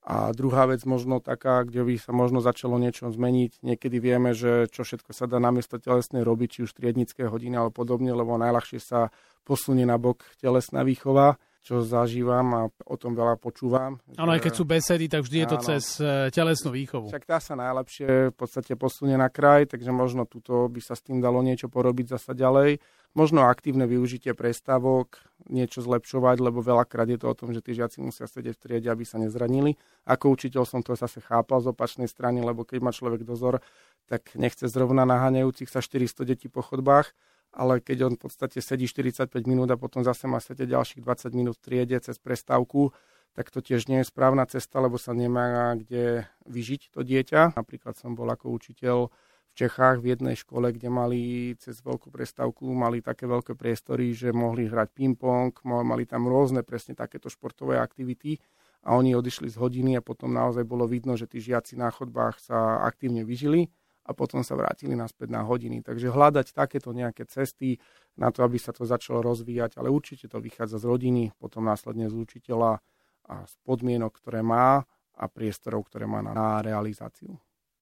[0.08, 3.60] A druhá vec možno taká, kde by sa možno začalo niečo zmeniť.
[3.60, 7.84] Niekedy vieme, že čo všetko sa dá namiesto telesnej robiť, či už triednické hodiny alebo
[7.84, 9.12] podobne, lebo najľahšie sa
[9.43, 11.36] posunie na bok telesná výchova
[11.67, 13.99] čo zažívam a o tom veľa počúvam.
[14.15, 17.12] Áno, aj keď sú besedy, tak vždy je to áno, cez e, telesnú výchovu.
[17.12, 21.03] Však tá sa najlepšie v podstate posunie na kraj, takže možno tuto by sa s
[21.03, 22.80] tým dalo niečo porobiť zasa ďalej.
[23.12, 25.19] Možno aktívne využitie prestavok,
[25.51, 28.88] niečo zlepšovať, lebo veľakrát je to o tom, že tí žiaci musia sedieť v triede,
[28.88, 29.75] aby sa nezranili.
[30.08, 33.60] Ako učiteľ som to zase chápal z opačnej strany, lebo keď má človek dozor,
[34.08, 37.12] tak nechce zrovna naháňajúcich sa 400 detí po chodbách,
[37.54, 41.38] ale keď on v podstate sedí 45 minút a potom zase má sedieť ďalších 20
[41.38, 42.94] minút v triede cez prestávku,
[43.38, 47.54] tak to tiež nie je správna cesta, lebo sa nemá kde vyžiť to dieťa.
[47.54, 51.22] Napríklad som bol ako učiteľ v Čechách v jednej škole, kde mali
[51.58, 56.94] cez veľkú prestávku mali také veľké priestory, že mohli hrať ping-pong, mali tam rôzne presne
[56.94, 58.38] takéto športové aktivity
[58.86, 62.38] a oni odišli z hodiny a potom naozaj bolo vidno, že tí žiaci na chodbách
[62.38, 63.70] sa aktívne vyžili
[64.08, 65.84] a potom sa vrátili naspäť na hodiny.
[65.84, 67.76] Takže hľadať takéto nejaké cesty
[68.15, 72.08] na to, aby sa to začalo rozvíjať, ale určite to vychádza z rodiny, potom následne
[72.08, 72.80] z učiteľa
[73.28, 77.36] a z podmienok, ktoré má a priestorov, ktoré má na, na realizáciu.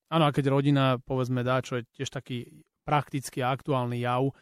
[0.09, 4.33] Áno, a keď rodina, povedzme, dá, čo je tiež taký praktický a aktuálny jav, e,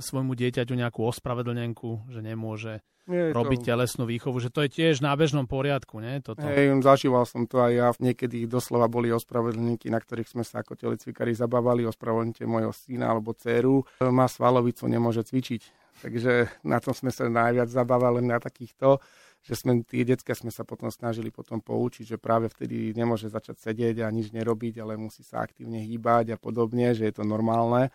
[0.00, 3.68] svojmu dieťaťu nejakú ospravedlnenku, že nemôže nie, robiť to...
[3.72, 6.20] telesnú výchovu, že to je tiež na bežnom poriadku, nie?
[6.20, 6.44] Toto.
[6.44, 7.88] Hej, zažíval som to aj ja.
[7.96, 13.32] Niekedy doslova boli ospravedlníky, na ktorých sme sa ako telecvikári zabávali, ospravedlňte mojho syna alebo
[13.34, 13.82] dceru.
[14.04, 15.62] Má svalovicu, nemôže cvičiť.
[15.98, 19.02] Takže na tom sme sa najviac zabávali na takýchto
[19.48, 23.70] že sme, tie detská sme sa potom snažili potom poučiť, že práve vtedy nemôže začať
[23.70, 27.88] sedieť a nič nerobiť, ale musí sa aktívne hýbať a podobne, že je to normálne.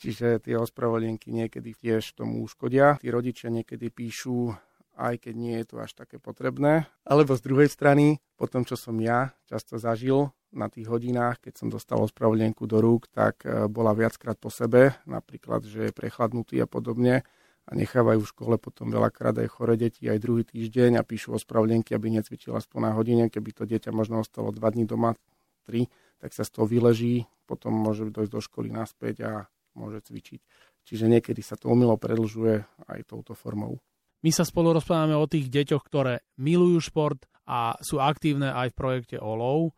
[0.00, 3.00] Čiže tie ospravedlnenky niekedy tiež tomu uškodia.
[3.00, 4.52] Tí rodičia niekedy píšu,
[4.96, 6.88] aj keď nie je to až také potrebné.
[7.04, 11.54] Alebo z druhej strany, po tom, čo som ja často zažil na tých hodinách, keď
[11.60, 16.56] som dostal ospravedlnenku do rúk, tak e, bola viackrát po sebe, napríklad, že je prechladnutý
[16.64, 17.28] a podobne
[17.66, 21.92] a nechávajú v škole potom veľakrát aj chore deti aj druhý týždeň a píšu ospravedlnky,
[21.92, 25.18] aby necvičil aspoň na hodine, keby to dieťa možno ostalo dva dní doma,
[25.66, 25.90] tri,
[26.22, 29.32] tak sa z toho vyleží, potom môže dojsť do školy naspäť a
[29.76, 30.40] môže cvičiť.
[30.86, 33.78] Čiže niekedy sa to umilo predlžuje aj touto formou.
[34.24, 38.78] My sa spolu rozprávame o tých deťoch, ktoré milujú šport a sú aktívne aj v
[38.78, 39.70] projekte OLOV.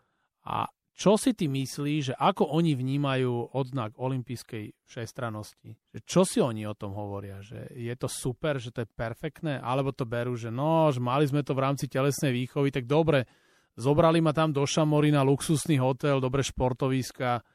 [0.49, 5.79] A čo si ty myslíš, že ako oni vnímajú odznak olympijskej všestranosti?
[6.03, 7.39] Čo si oni o tom hovoria?
[7.39, 9.63] Že je to super, že to je perfektné?
[9.63, 13.31] Alebo to berú, že no, že mali sme to v rámci telesnej výchovy, tak dobre,
[13.79, 17.47] zobrali ma tam do Šamory na luxusný hotel, dobre športoviska,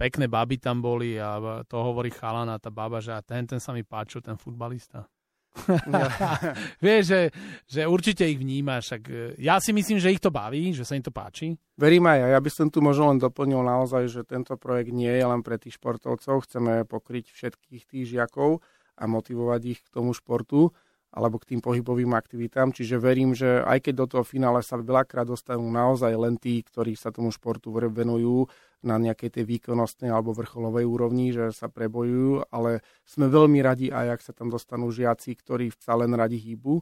[0.00, 3.76] pekné baby tam boli a to hovorí chalana, tá baba, že a ten, ten sa
[3.76, 5.04] mi páčil, ten futbalista.
[6.84, 7.20] Vieš, že,
[7.66, 8.96] že určite ich vnímaš.
[8.96, 11.58] Tak e, ja si myslím, že ich to baví, že sa im to páči.
[11.74, 12.26] Verím aj ja.
[12.38, 15.58] Ja by som tu možno len doplnil naozaj, že tento projekt nie je len pre
[15.58, 16.46] tých športovcov.
[16.46, 18.62] Chceme pokryť všetkých tých žiakov
[18.94, 20.70] a motivovať ich k tomu športu
[21.10, 22.70] alebo k tým pohybovým aktivitám.
[22.70, 26.94] Čiže verím, že aj keď do toho finále sa veľakrát dostanú naozaj len tí, ktorí
[26.94, 28.46] sa tomu športu venujú
[28.80, 34.06] na nejakej tej výkonnostnej alebo vrcholovej úrovni, že sa prebojujú, ale sme veľmi radi aj,
[34.16, 36.80] ak sa tam dostanú žiaci, ktorí sa len radi hýbu.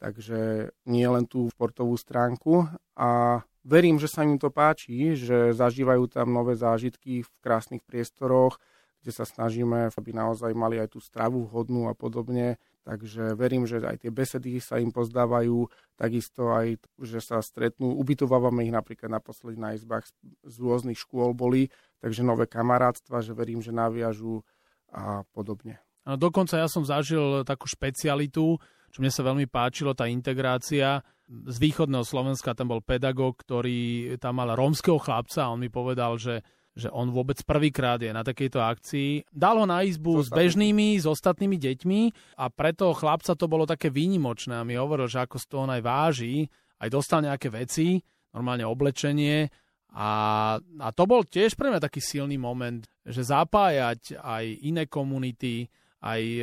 [0.00, 2.64] Takže nie len tú športovú stránku
[2.96, 8.56] a verím, že sa im to páči, že zažívajú tam nové zážitky v krásnych priestoroch,
[9.04, 12.56] kde sa snažíme, aby naozaj mali aj tú stravu vhodnú a podobne
[12.90, 17.94] Takže verím, že aj tie besedy sa im pozdávajú, takisto aj, že sa stretnú.
[17.94, 20.10] Ubytovávame ich napríklad naposledy na izbách
[20.42, 21.70] z rôznych škôl boli,
[22.02, 24.42] takže nové kamarátstva, že verím, že naviažú
[24.90, 25.78] a podobne.
[26.02, 28.58] A dokonca ja som zažil takú špecialitu,
[28.90, 31.06] čo mne sa veľmi páčilo, tá integrácia.
[31.30, 36.18] Z východného Slovenska tam bol pedagóg, ktorý tam mal rómskeho chlapca a on mi povedal,
[36.18, 36.42] že
[36.80, 39.28] že on vôbec prvýkrát je na takejto akcii.
[39.28, 42.00] Dal ho na izbu s, bežnými, s ostatnými deťmi
[42.40, 45.82] a preto chlapca to bolo také výnimočné a mi hovoril, že ako z toho aj
[45.84, 46.48] váži,
[46.80, 48.00] aj dostal nejaké veci,
[48.32, 49.52] normálne oblečenie
[49.90, 50.10] a,
[50.58, 55.66] a to bol tiež pre mňa taký silný moment, že zapájať aj iné komunity,
[55.98, 56.42] aj e,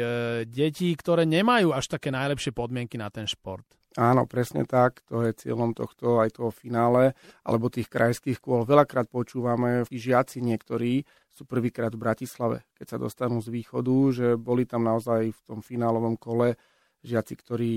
[0.51, 3.65] deti, ktoré nemajú až také najlepšie podmienky na ten šport.
[3.97, 5.01] Áno, presne tak.
[5.09, 8.61] To je cieľom tohto aj toho finále, alebo tých krajských kôl.
[8.61, 11.01] Veľakrát počúvame, žiaci niektorí
[11.33, 15.65] sú prvýkrát v Bratislave, keď sa dostanú z východu, že boli tam naozaj v tom
[15.65, 16.61] finálovom kole
[17.01, 17.73] žiaci, ktorí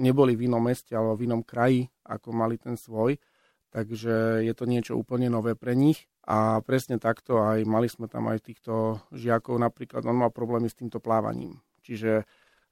[0.00, 3.20] neboli v inom meste alebo v inom kraji, ako mali ten svoj.
[3.68, 6.08] Takže je to niečo úplne nové pre nich.
[6.24, 10.78] A presne takto aj mali sme tam aj týchto žiakov, napríklad on mal problémy s
[10.78, 11.60] týmto plávaním.
[11.84, 12.24] Čiže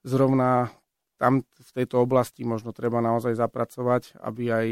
[0.04, 0.72] zrovna
[1.18, 4.68] tam v tejto oblasti možno treba naozaj zapracovať, aby aj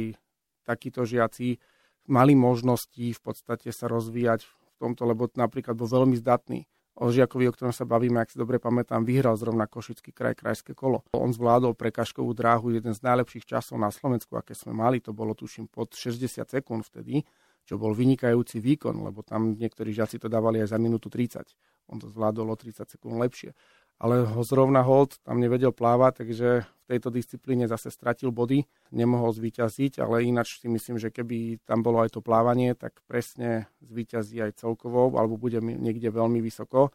[0.63, 1.59] takíto žiaci
[2.07, 6.71] mali možnosti v podstate sa rozvíjať v tomto, lebo napríklad bol veľmi zdatný.
[6.97, 10.73] O žiakovi, o ktorom sa bavíme, ak si dobre pamätám, vyhral zrovna Košický kraj, krajské
[10.73, 11.05] kolo.
[11.13, 15.37] On zvládol prekažkovú dráhu, jeden z najlepších časov na Slovensku, aké sme mali, to bolo
[15.37, 17.21] tuším pod 60 sekúnd vtedy,
[17.69, 21.45] čo bol vynikajúci výkon, lebo tam niektorí žiaci to dávali aj za minútu 30.
[21.93, 23.53] On to zvládol o 30 sekúnd lepšie
[23.97, 28.63] ale ho zrovna hold tam nevedel plávať, takže v tejto disciplíne zase stratil body,
[28.95, 33.67] nemohol zvíťaziť, ale ináč si myslím, že keby tam bolo aj to plávanie, tak presne
[33.83, 36.95] zvíťazí aj celkovo, alebo bude niekde veľmi vysoko.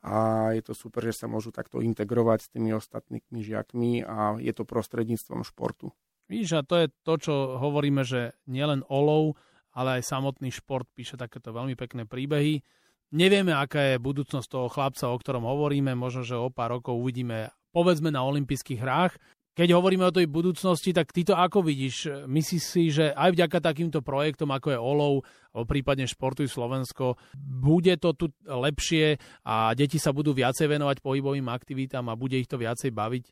[0.00, 4.52] A je to super, že sa môžu takto integrovať s tými ostatnými žiakmi a je
[4.56, 5.92] to prostredníctvom športu.
[6.24, 9.36] Víš, a to je to, čo hovoríme, že nielen olov,
[9.76, 12.64] ale aj samotný šport píše takéto veľmi pekné príbehy
[13.10, 15.98] Nevieme, aká je budúcnosť toho chlapca, o ktorom hovoríme.
[15.98, 19.18] Možno, že o pár rokov uvidíme, povedzme, na olympijských hrách.
[19.50, 22.24] Keď hovoríme o tej budúcnosti, tak ty to ako vidíš?
[22.30, 25.14] Myslíš si, že aj vďaka takýmto projektom, ako je OLOV,
[25.50, 31.50] alebo prípadne Športuj Slovensko, bude to tu lepšie a deti sa budú viacej venovať pohybovým
[31.50, 33.24] aktivitám a bude ich to viacej baviť?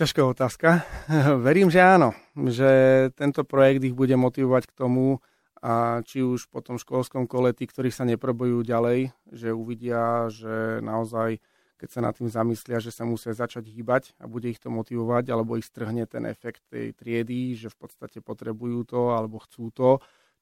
[0.00, 0.88] Ťažká otázka.
[1.46, 2.16] Verím, že áno.
[2.32, 2.70] Že
[3.12, 5.20] tento projekt ich bude motivovať k tomu,
[5.58, 10.78] a či už po tom školskom kole tí, ktorí sa neprobojú ďalej, že uvidia, že
[10.78, 11.42] naozaj,
[11.78, 15.34] keď sa nad tým zamyslia, že sa musia začať hýbať a bude ich to motivovať,
[15.34, 19.90] alebo ich strhne ten efekt tej triedy, že v podstate potrebujú to alebo chcú to.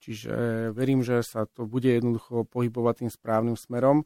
[0.05, 4.05] Čiže verím, že sa to bude jednoducho pohybovať tým správnym smerom.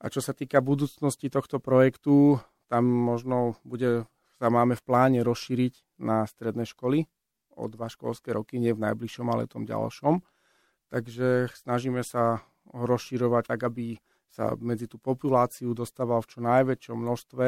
[0.00, 4.04] A čo sa týka budúcnosti tohto projektu, tam možno bude,
[4.36, 7.08] sa máme v pláne rozšíriť na stredné školy
[7.56, 10.20] o dva školské roky, nie v najbližšom, ale tom ďalšom
[10.90, 12.42] Takže snažíme sa
[12.74, 13.94] ho rozširovať tak, aby
[14.26, 17.46] sa medzi tú populáciu dostával v čo najväčšom množstve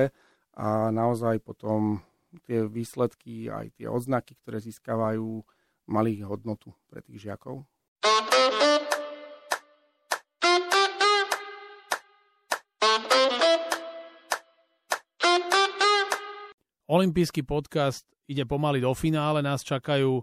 [0.63, 1.99] a naozaj potom
[2.47, 5.43] tie výsledky, aj tie odznaky, ktoré získavajú,
[5.91, 7.67] mali hodnotu pre tých žiakov.
[16.87, 20.23] Olympijský podcast ide pomaly do finále, nás čakajú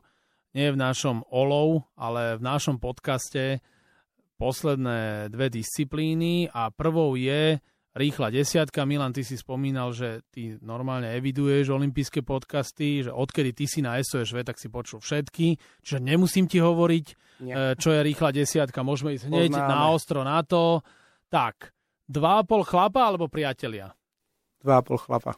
[0.56, 3.62] nie v našom olov, ale v našom podcaste
[4.40, 7.60] posledné dve disciplíny a prvou je
[8.00, 8.88] rýchla desiatka.
[8.88, 14.00] Milan, ty si spomínal, že ty normálne eviduješ olympijské podcasty, že odkedy ty si na
[14.00, 17.06] SOSV, tak si počul všetky, čiže nemusím ti hovoriť,
[17.44, 17.54] Nie.
[17.54, 18.80] E, čo je rýchla desiatka.
[18.80, 19.72] Môžeme ísť hneď Poznáme.
[19.76, 20.80] na ostro na to.
[21.28, 21.76] Tak,
[22.08, 23.92] dva a pol chlapa alebo priatelia?
[24.64, 25.36] Dva a pol chlapa.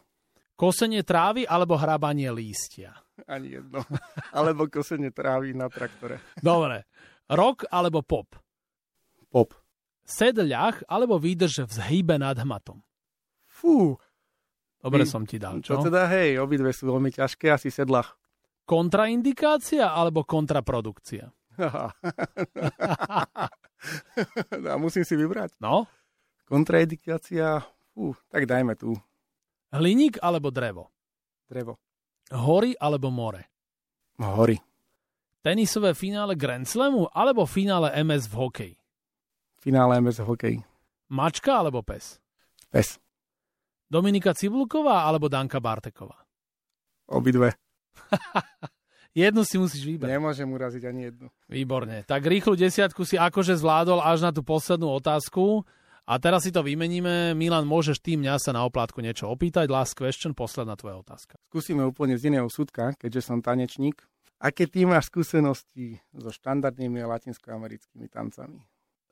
[0.54, 3.01] Kosenie trávy alebo hrabanie lístia?
[3.28, 3.84] Ani jedno.
[4.36, 6.20] alebo kosenie trávy na traktore.
[6.40, 6.88] Dobre.
[7.28, 8.28] Rock alebo pop?
[9.32, 9.54] Pop.
[10.02, 12.82] Sedľach alebo výdrž v zhybe nad hmatom?
[13.46, 13.96] Fú.
[14.82, 15.78] Dobre Vy, som ti dal, čo?
[15.78, 18.18] To teda hej, obidve sú veľmi ťažké, asi sedlach.
[18.66, 21.30] Kontraindikácia alebo kontraprodukcia?
[24.66, 25.54] no, musím si vybrať.
[25.62, 25.86] No?
[26.50, 27.62] Kontraindikácia,
[27.94, 28.98] fú, tak dajme tu.
[29.70, 30.90] Hliník alebo drevo?
[31.46, 31.78] Drevo.
[32.32, 33.44] Hory alebo more?
[34.18, 34.56] Hory.
[35.42, 38.74] Tenisové finále Grand Slamu alebo finále MS v hokeji?
[39.62, 40.58] finále MS hokej.
[41.06, 42.18] Mačka alebo pes?
[42.74, 42.98] Pes.
[43.86, 46.18] Dominika Cibulková alebo Danka Barteková?
[47.06, 47.54] Obidve.
[49.14, 50.10] jednu si musíš vybrať.
[50.10, 51.26] Nemôžem uraziť ani jednu.
[51.46, 52.02] Výborne.
[52.08, 55.62] Tak rýchlu desiatku si akože zvládol až na tú poslednú otázku.
[56.02, 57.38] A teraz si to vymeníme.
[57.38, 59.70] Milan, môžeš ty mňa sa na oplátku niečo opýtať.
[59.70, 61.38] Last question, posledná tvoja otázka.
[61.46, 64.02] Skúsime úplne z iného súdka, keďže som tanečník.
[64.42, 68.58] Aké ty máš skúsenosti so štandardnými latinskoamerickými tancami?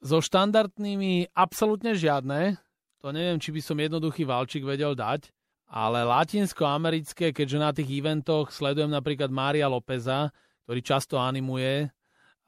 [0.03, 2.59] So štandardnými absolútne žiadne.
[2.99, 5.31] To neviem, či by som jednoduchý valčík vedel dať.
[5.71, 10.35] Ale latinsko-americké, keďže na tých eventoch sledujem napríklad Mária Lópeza,
[10.67, 11.87] ktorý často animuje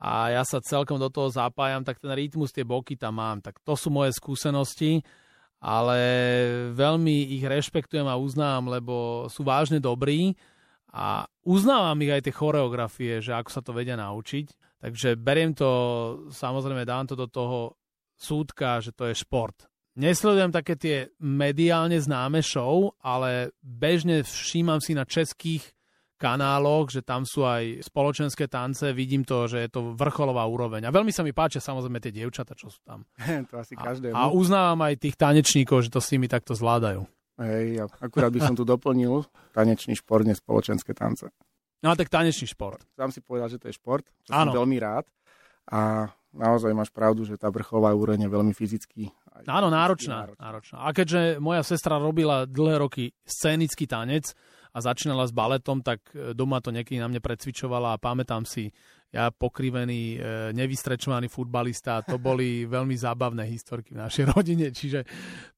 [0.03, 3.38] a ja sa celkom do toho zapájam, tak ten rytmus, tie boky tam mám.
[3.38, 4.99] Tak to sú moje skúsenosti,
[5.62, 5.99] ale
[6.75, 10.35] veľmi ich rešpektujem a uznám, lebo sú vážne dobrí
[10.91, 14.51] a uznávam ich aj tie choreografie, že ako sa to vedia naučiť.
[14.83, 15.71] Takže beriem to,
[16.35, 17.79] samozrejme dám to do toho
[18.19, 19.71] súdka, že to je šport.
[19.95, 25.62] Nesledujem také tie mediálne známe show, ale bežne všímam si na českých
[26.23, 30.87] kanáloch, že tam sú aj spoločenské tance, vidím to, že je to vrcholová úroveň.
[30.87, 33.03] A veľmi sa mi páčia samozrejme tie dievčata, čo sú tam.
[33.51, 33.75] to asi.
[33.75, 37.03] A, a uznávam aj tých tanečníkov, že to s nimi takto zvládajú.
[37.43, 41.27] Hej, akurát by som tu doplnil tanečný šport, spoločenské tance.
[41.83, 42.79] No tak tanečný šport.
[42.95, 44.55] Sám si povedal, že to je šport, čo ano.
[44.55, 45.11] som veľmi rád.
[45.67, 49.11] A naozaj máš pravdu, že tá vrcholová úroveň je veľmi fyzicky.
[49.49, 50.43] Áno, náročná, náročná.
[50.45, 50.77] náročná.
[50.87, 54.31] A keďže moja sestra robila dlhé roky scénický tanec
[54.73, 58.73] a začínala s baletom, tak e, doma to niekedy na mne precvičovala a pamätám si,
[59.13, 60.19] ja pokrivený, e,
[60.57, 65.05] nevystrečovaný futbalista, to boli veľmi zábavné historky v našej rodine, čiže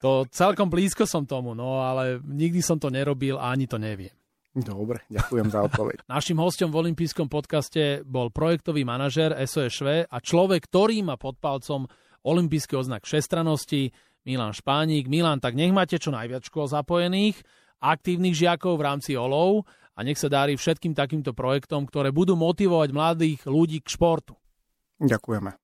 [0.03, 4.12] to celkom blízko som tomu, no ale nikdy som to nerobil a ani to neviem.
[4.55, 5.96] Dobre, ďakujem za odpoveď.
[6.14, 11.90] Našim hostom v olympijskom podcaste bol projektový manažer SOS a človek, ktorý má pod palcom
[12.22, 13.90] olympijský oznak všestranosti,
[14.24, 15.11] Milan Špánik.
[15.11, 17.37] Milan, tak nech máte čo najviac škôl zapojených,
[17.84, 22.88] aktívnych žiakov v rámci OLOV a nech sa dári všetkým takýmto projektom, ktoré budú motivovať
[22.90, 24.34] mladých ľudí k športu.
[24.98, 25.63] Ďakujeme.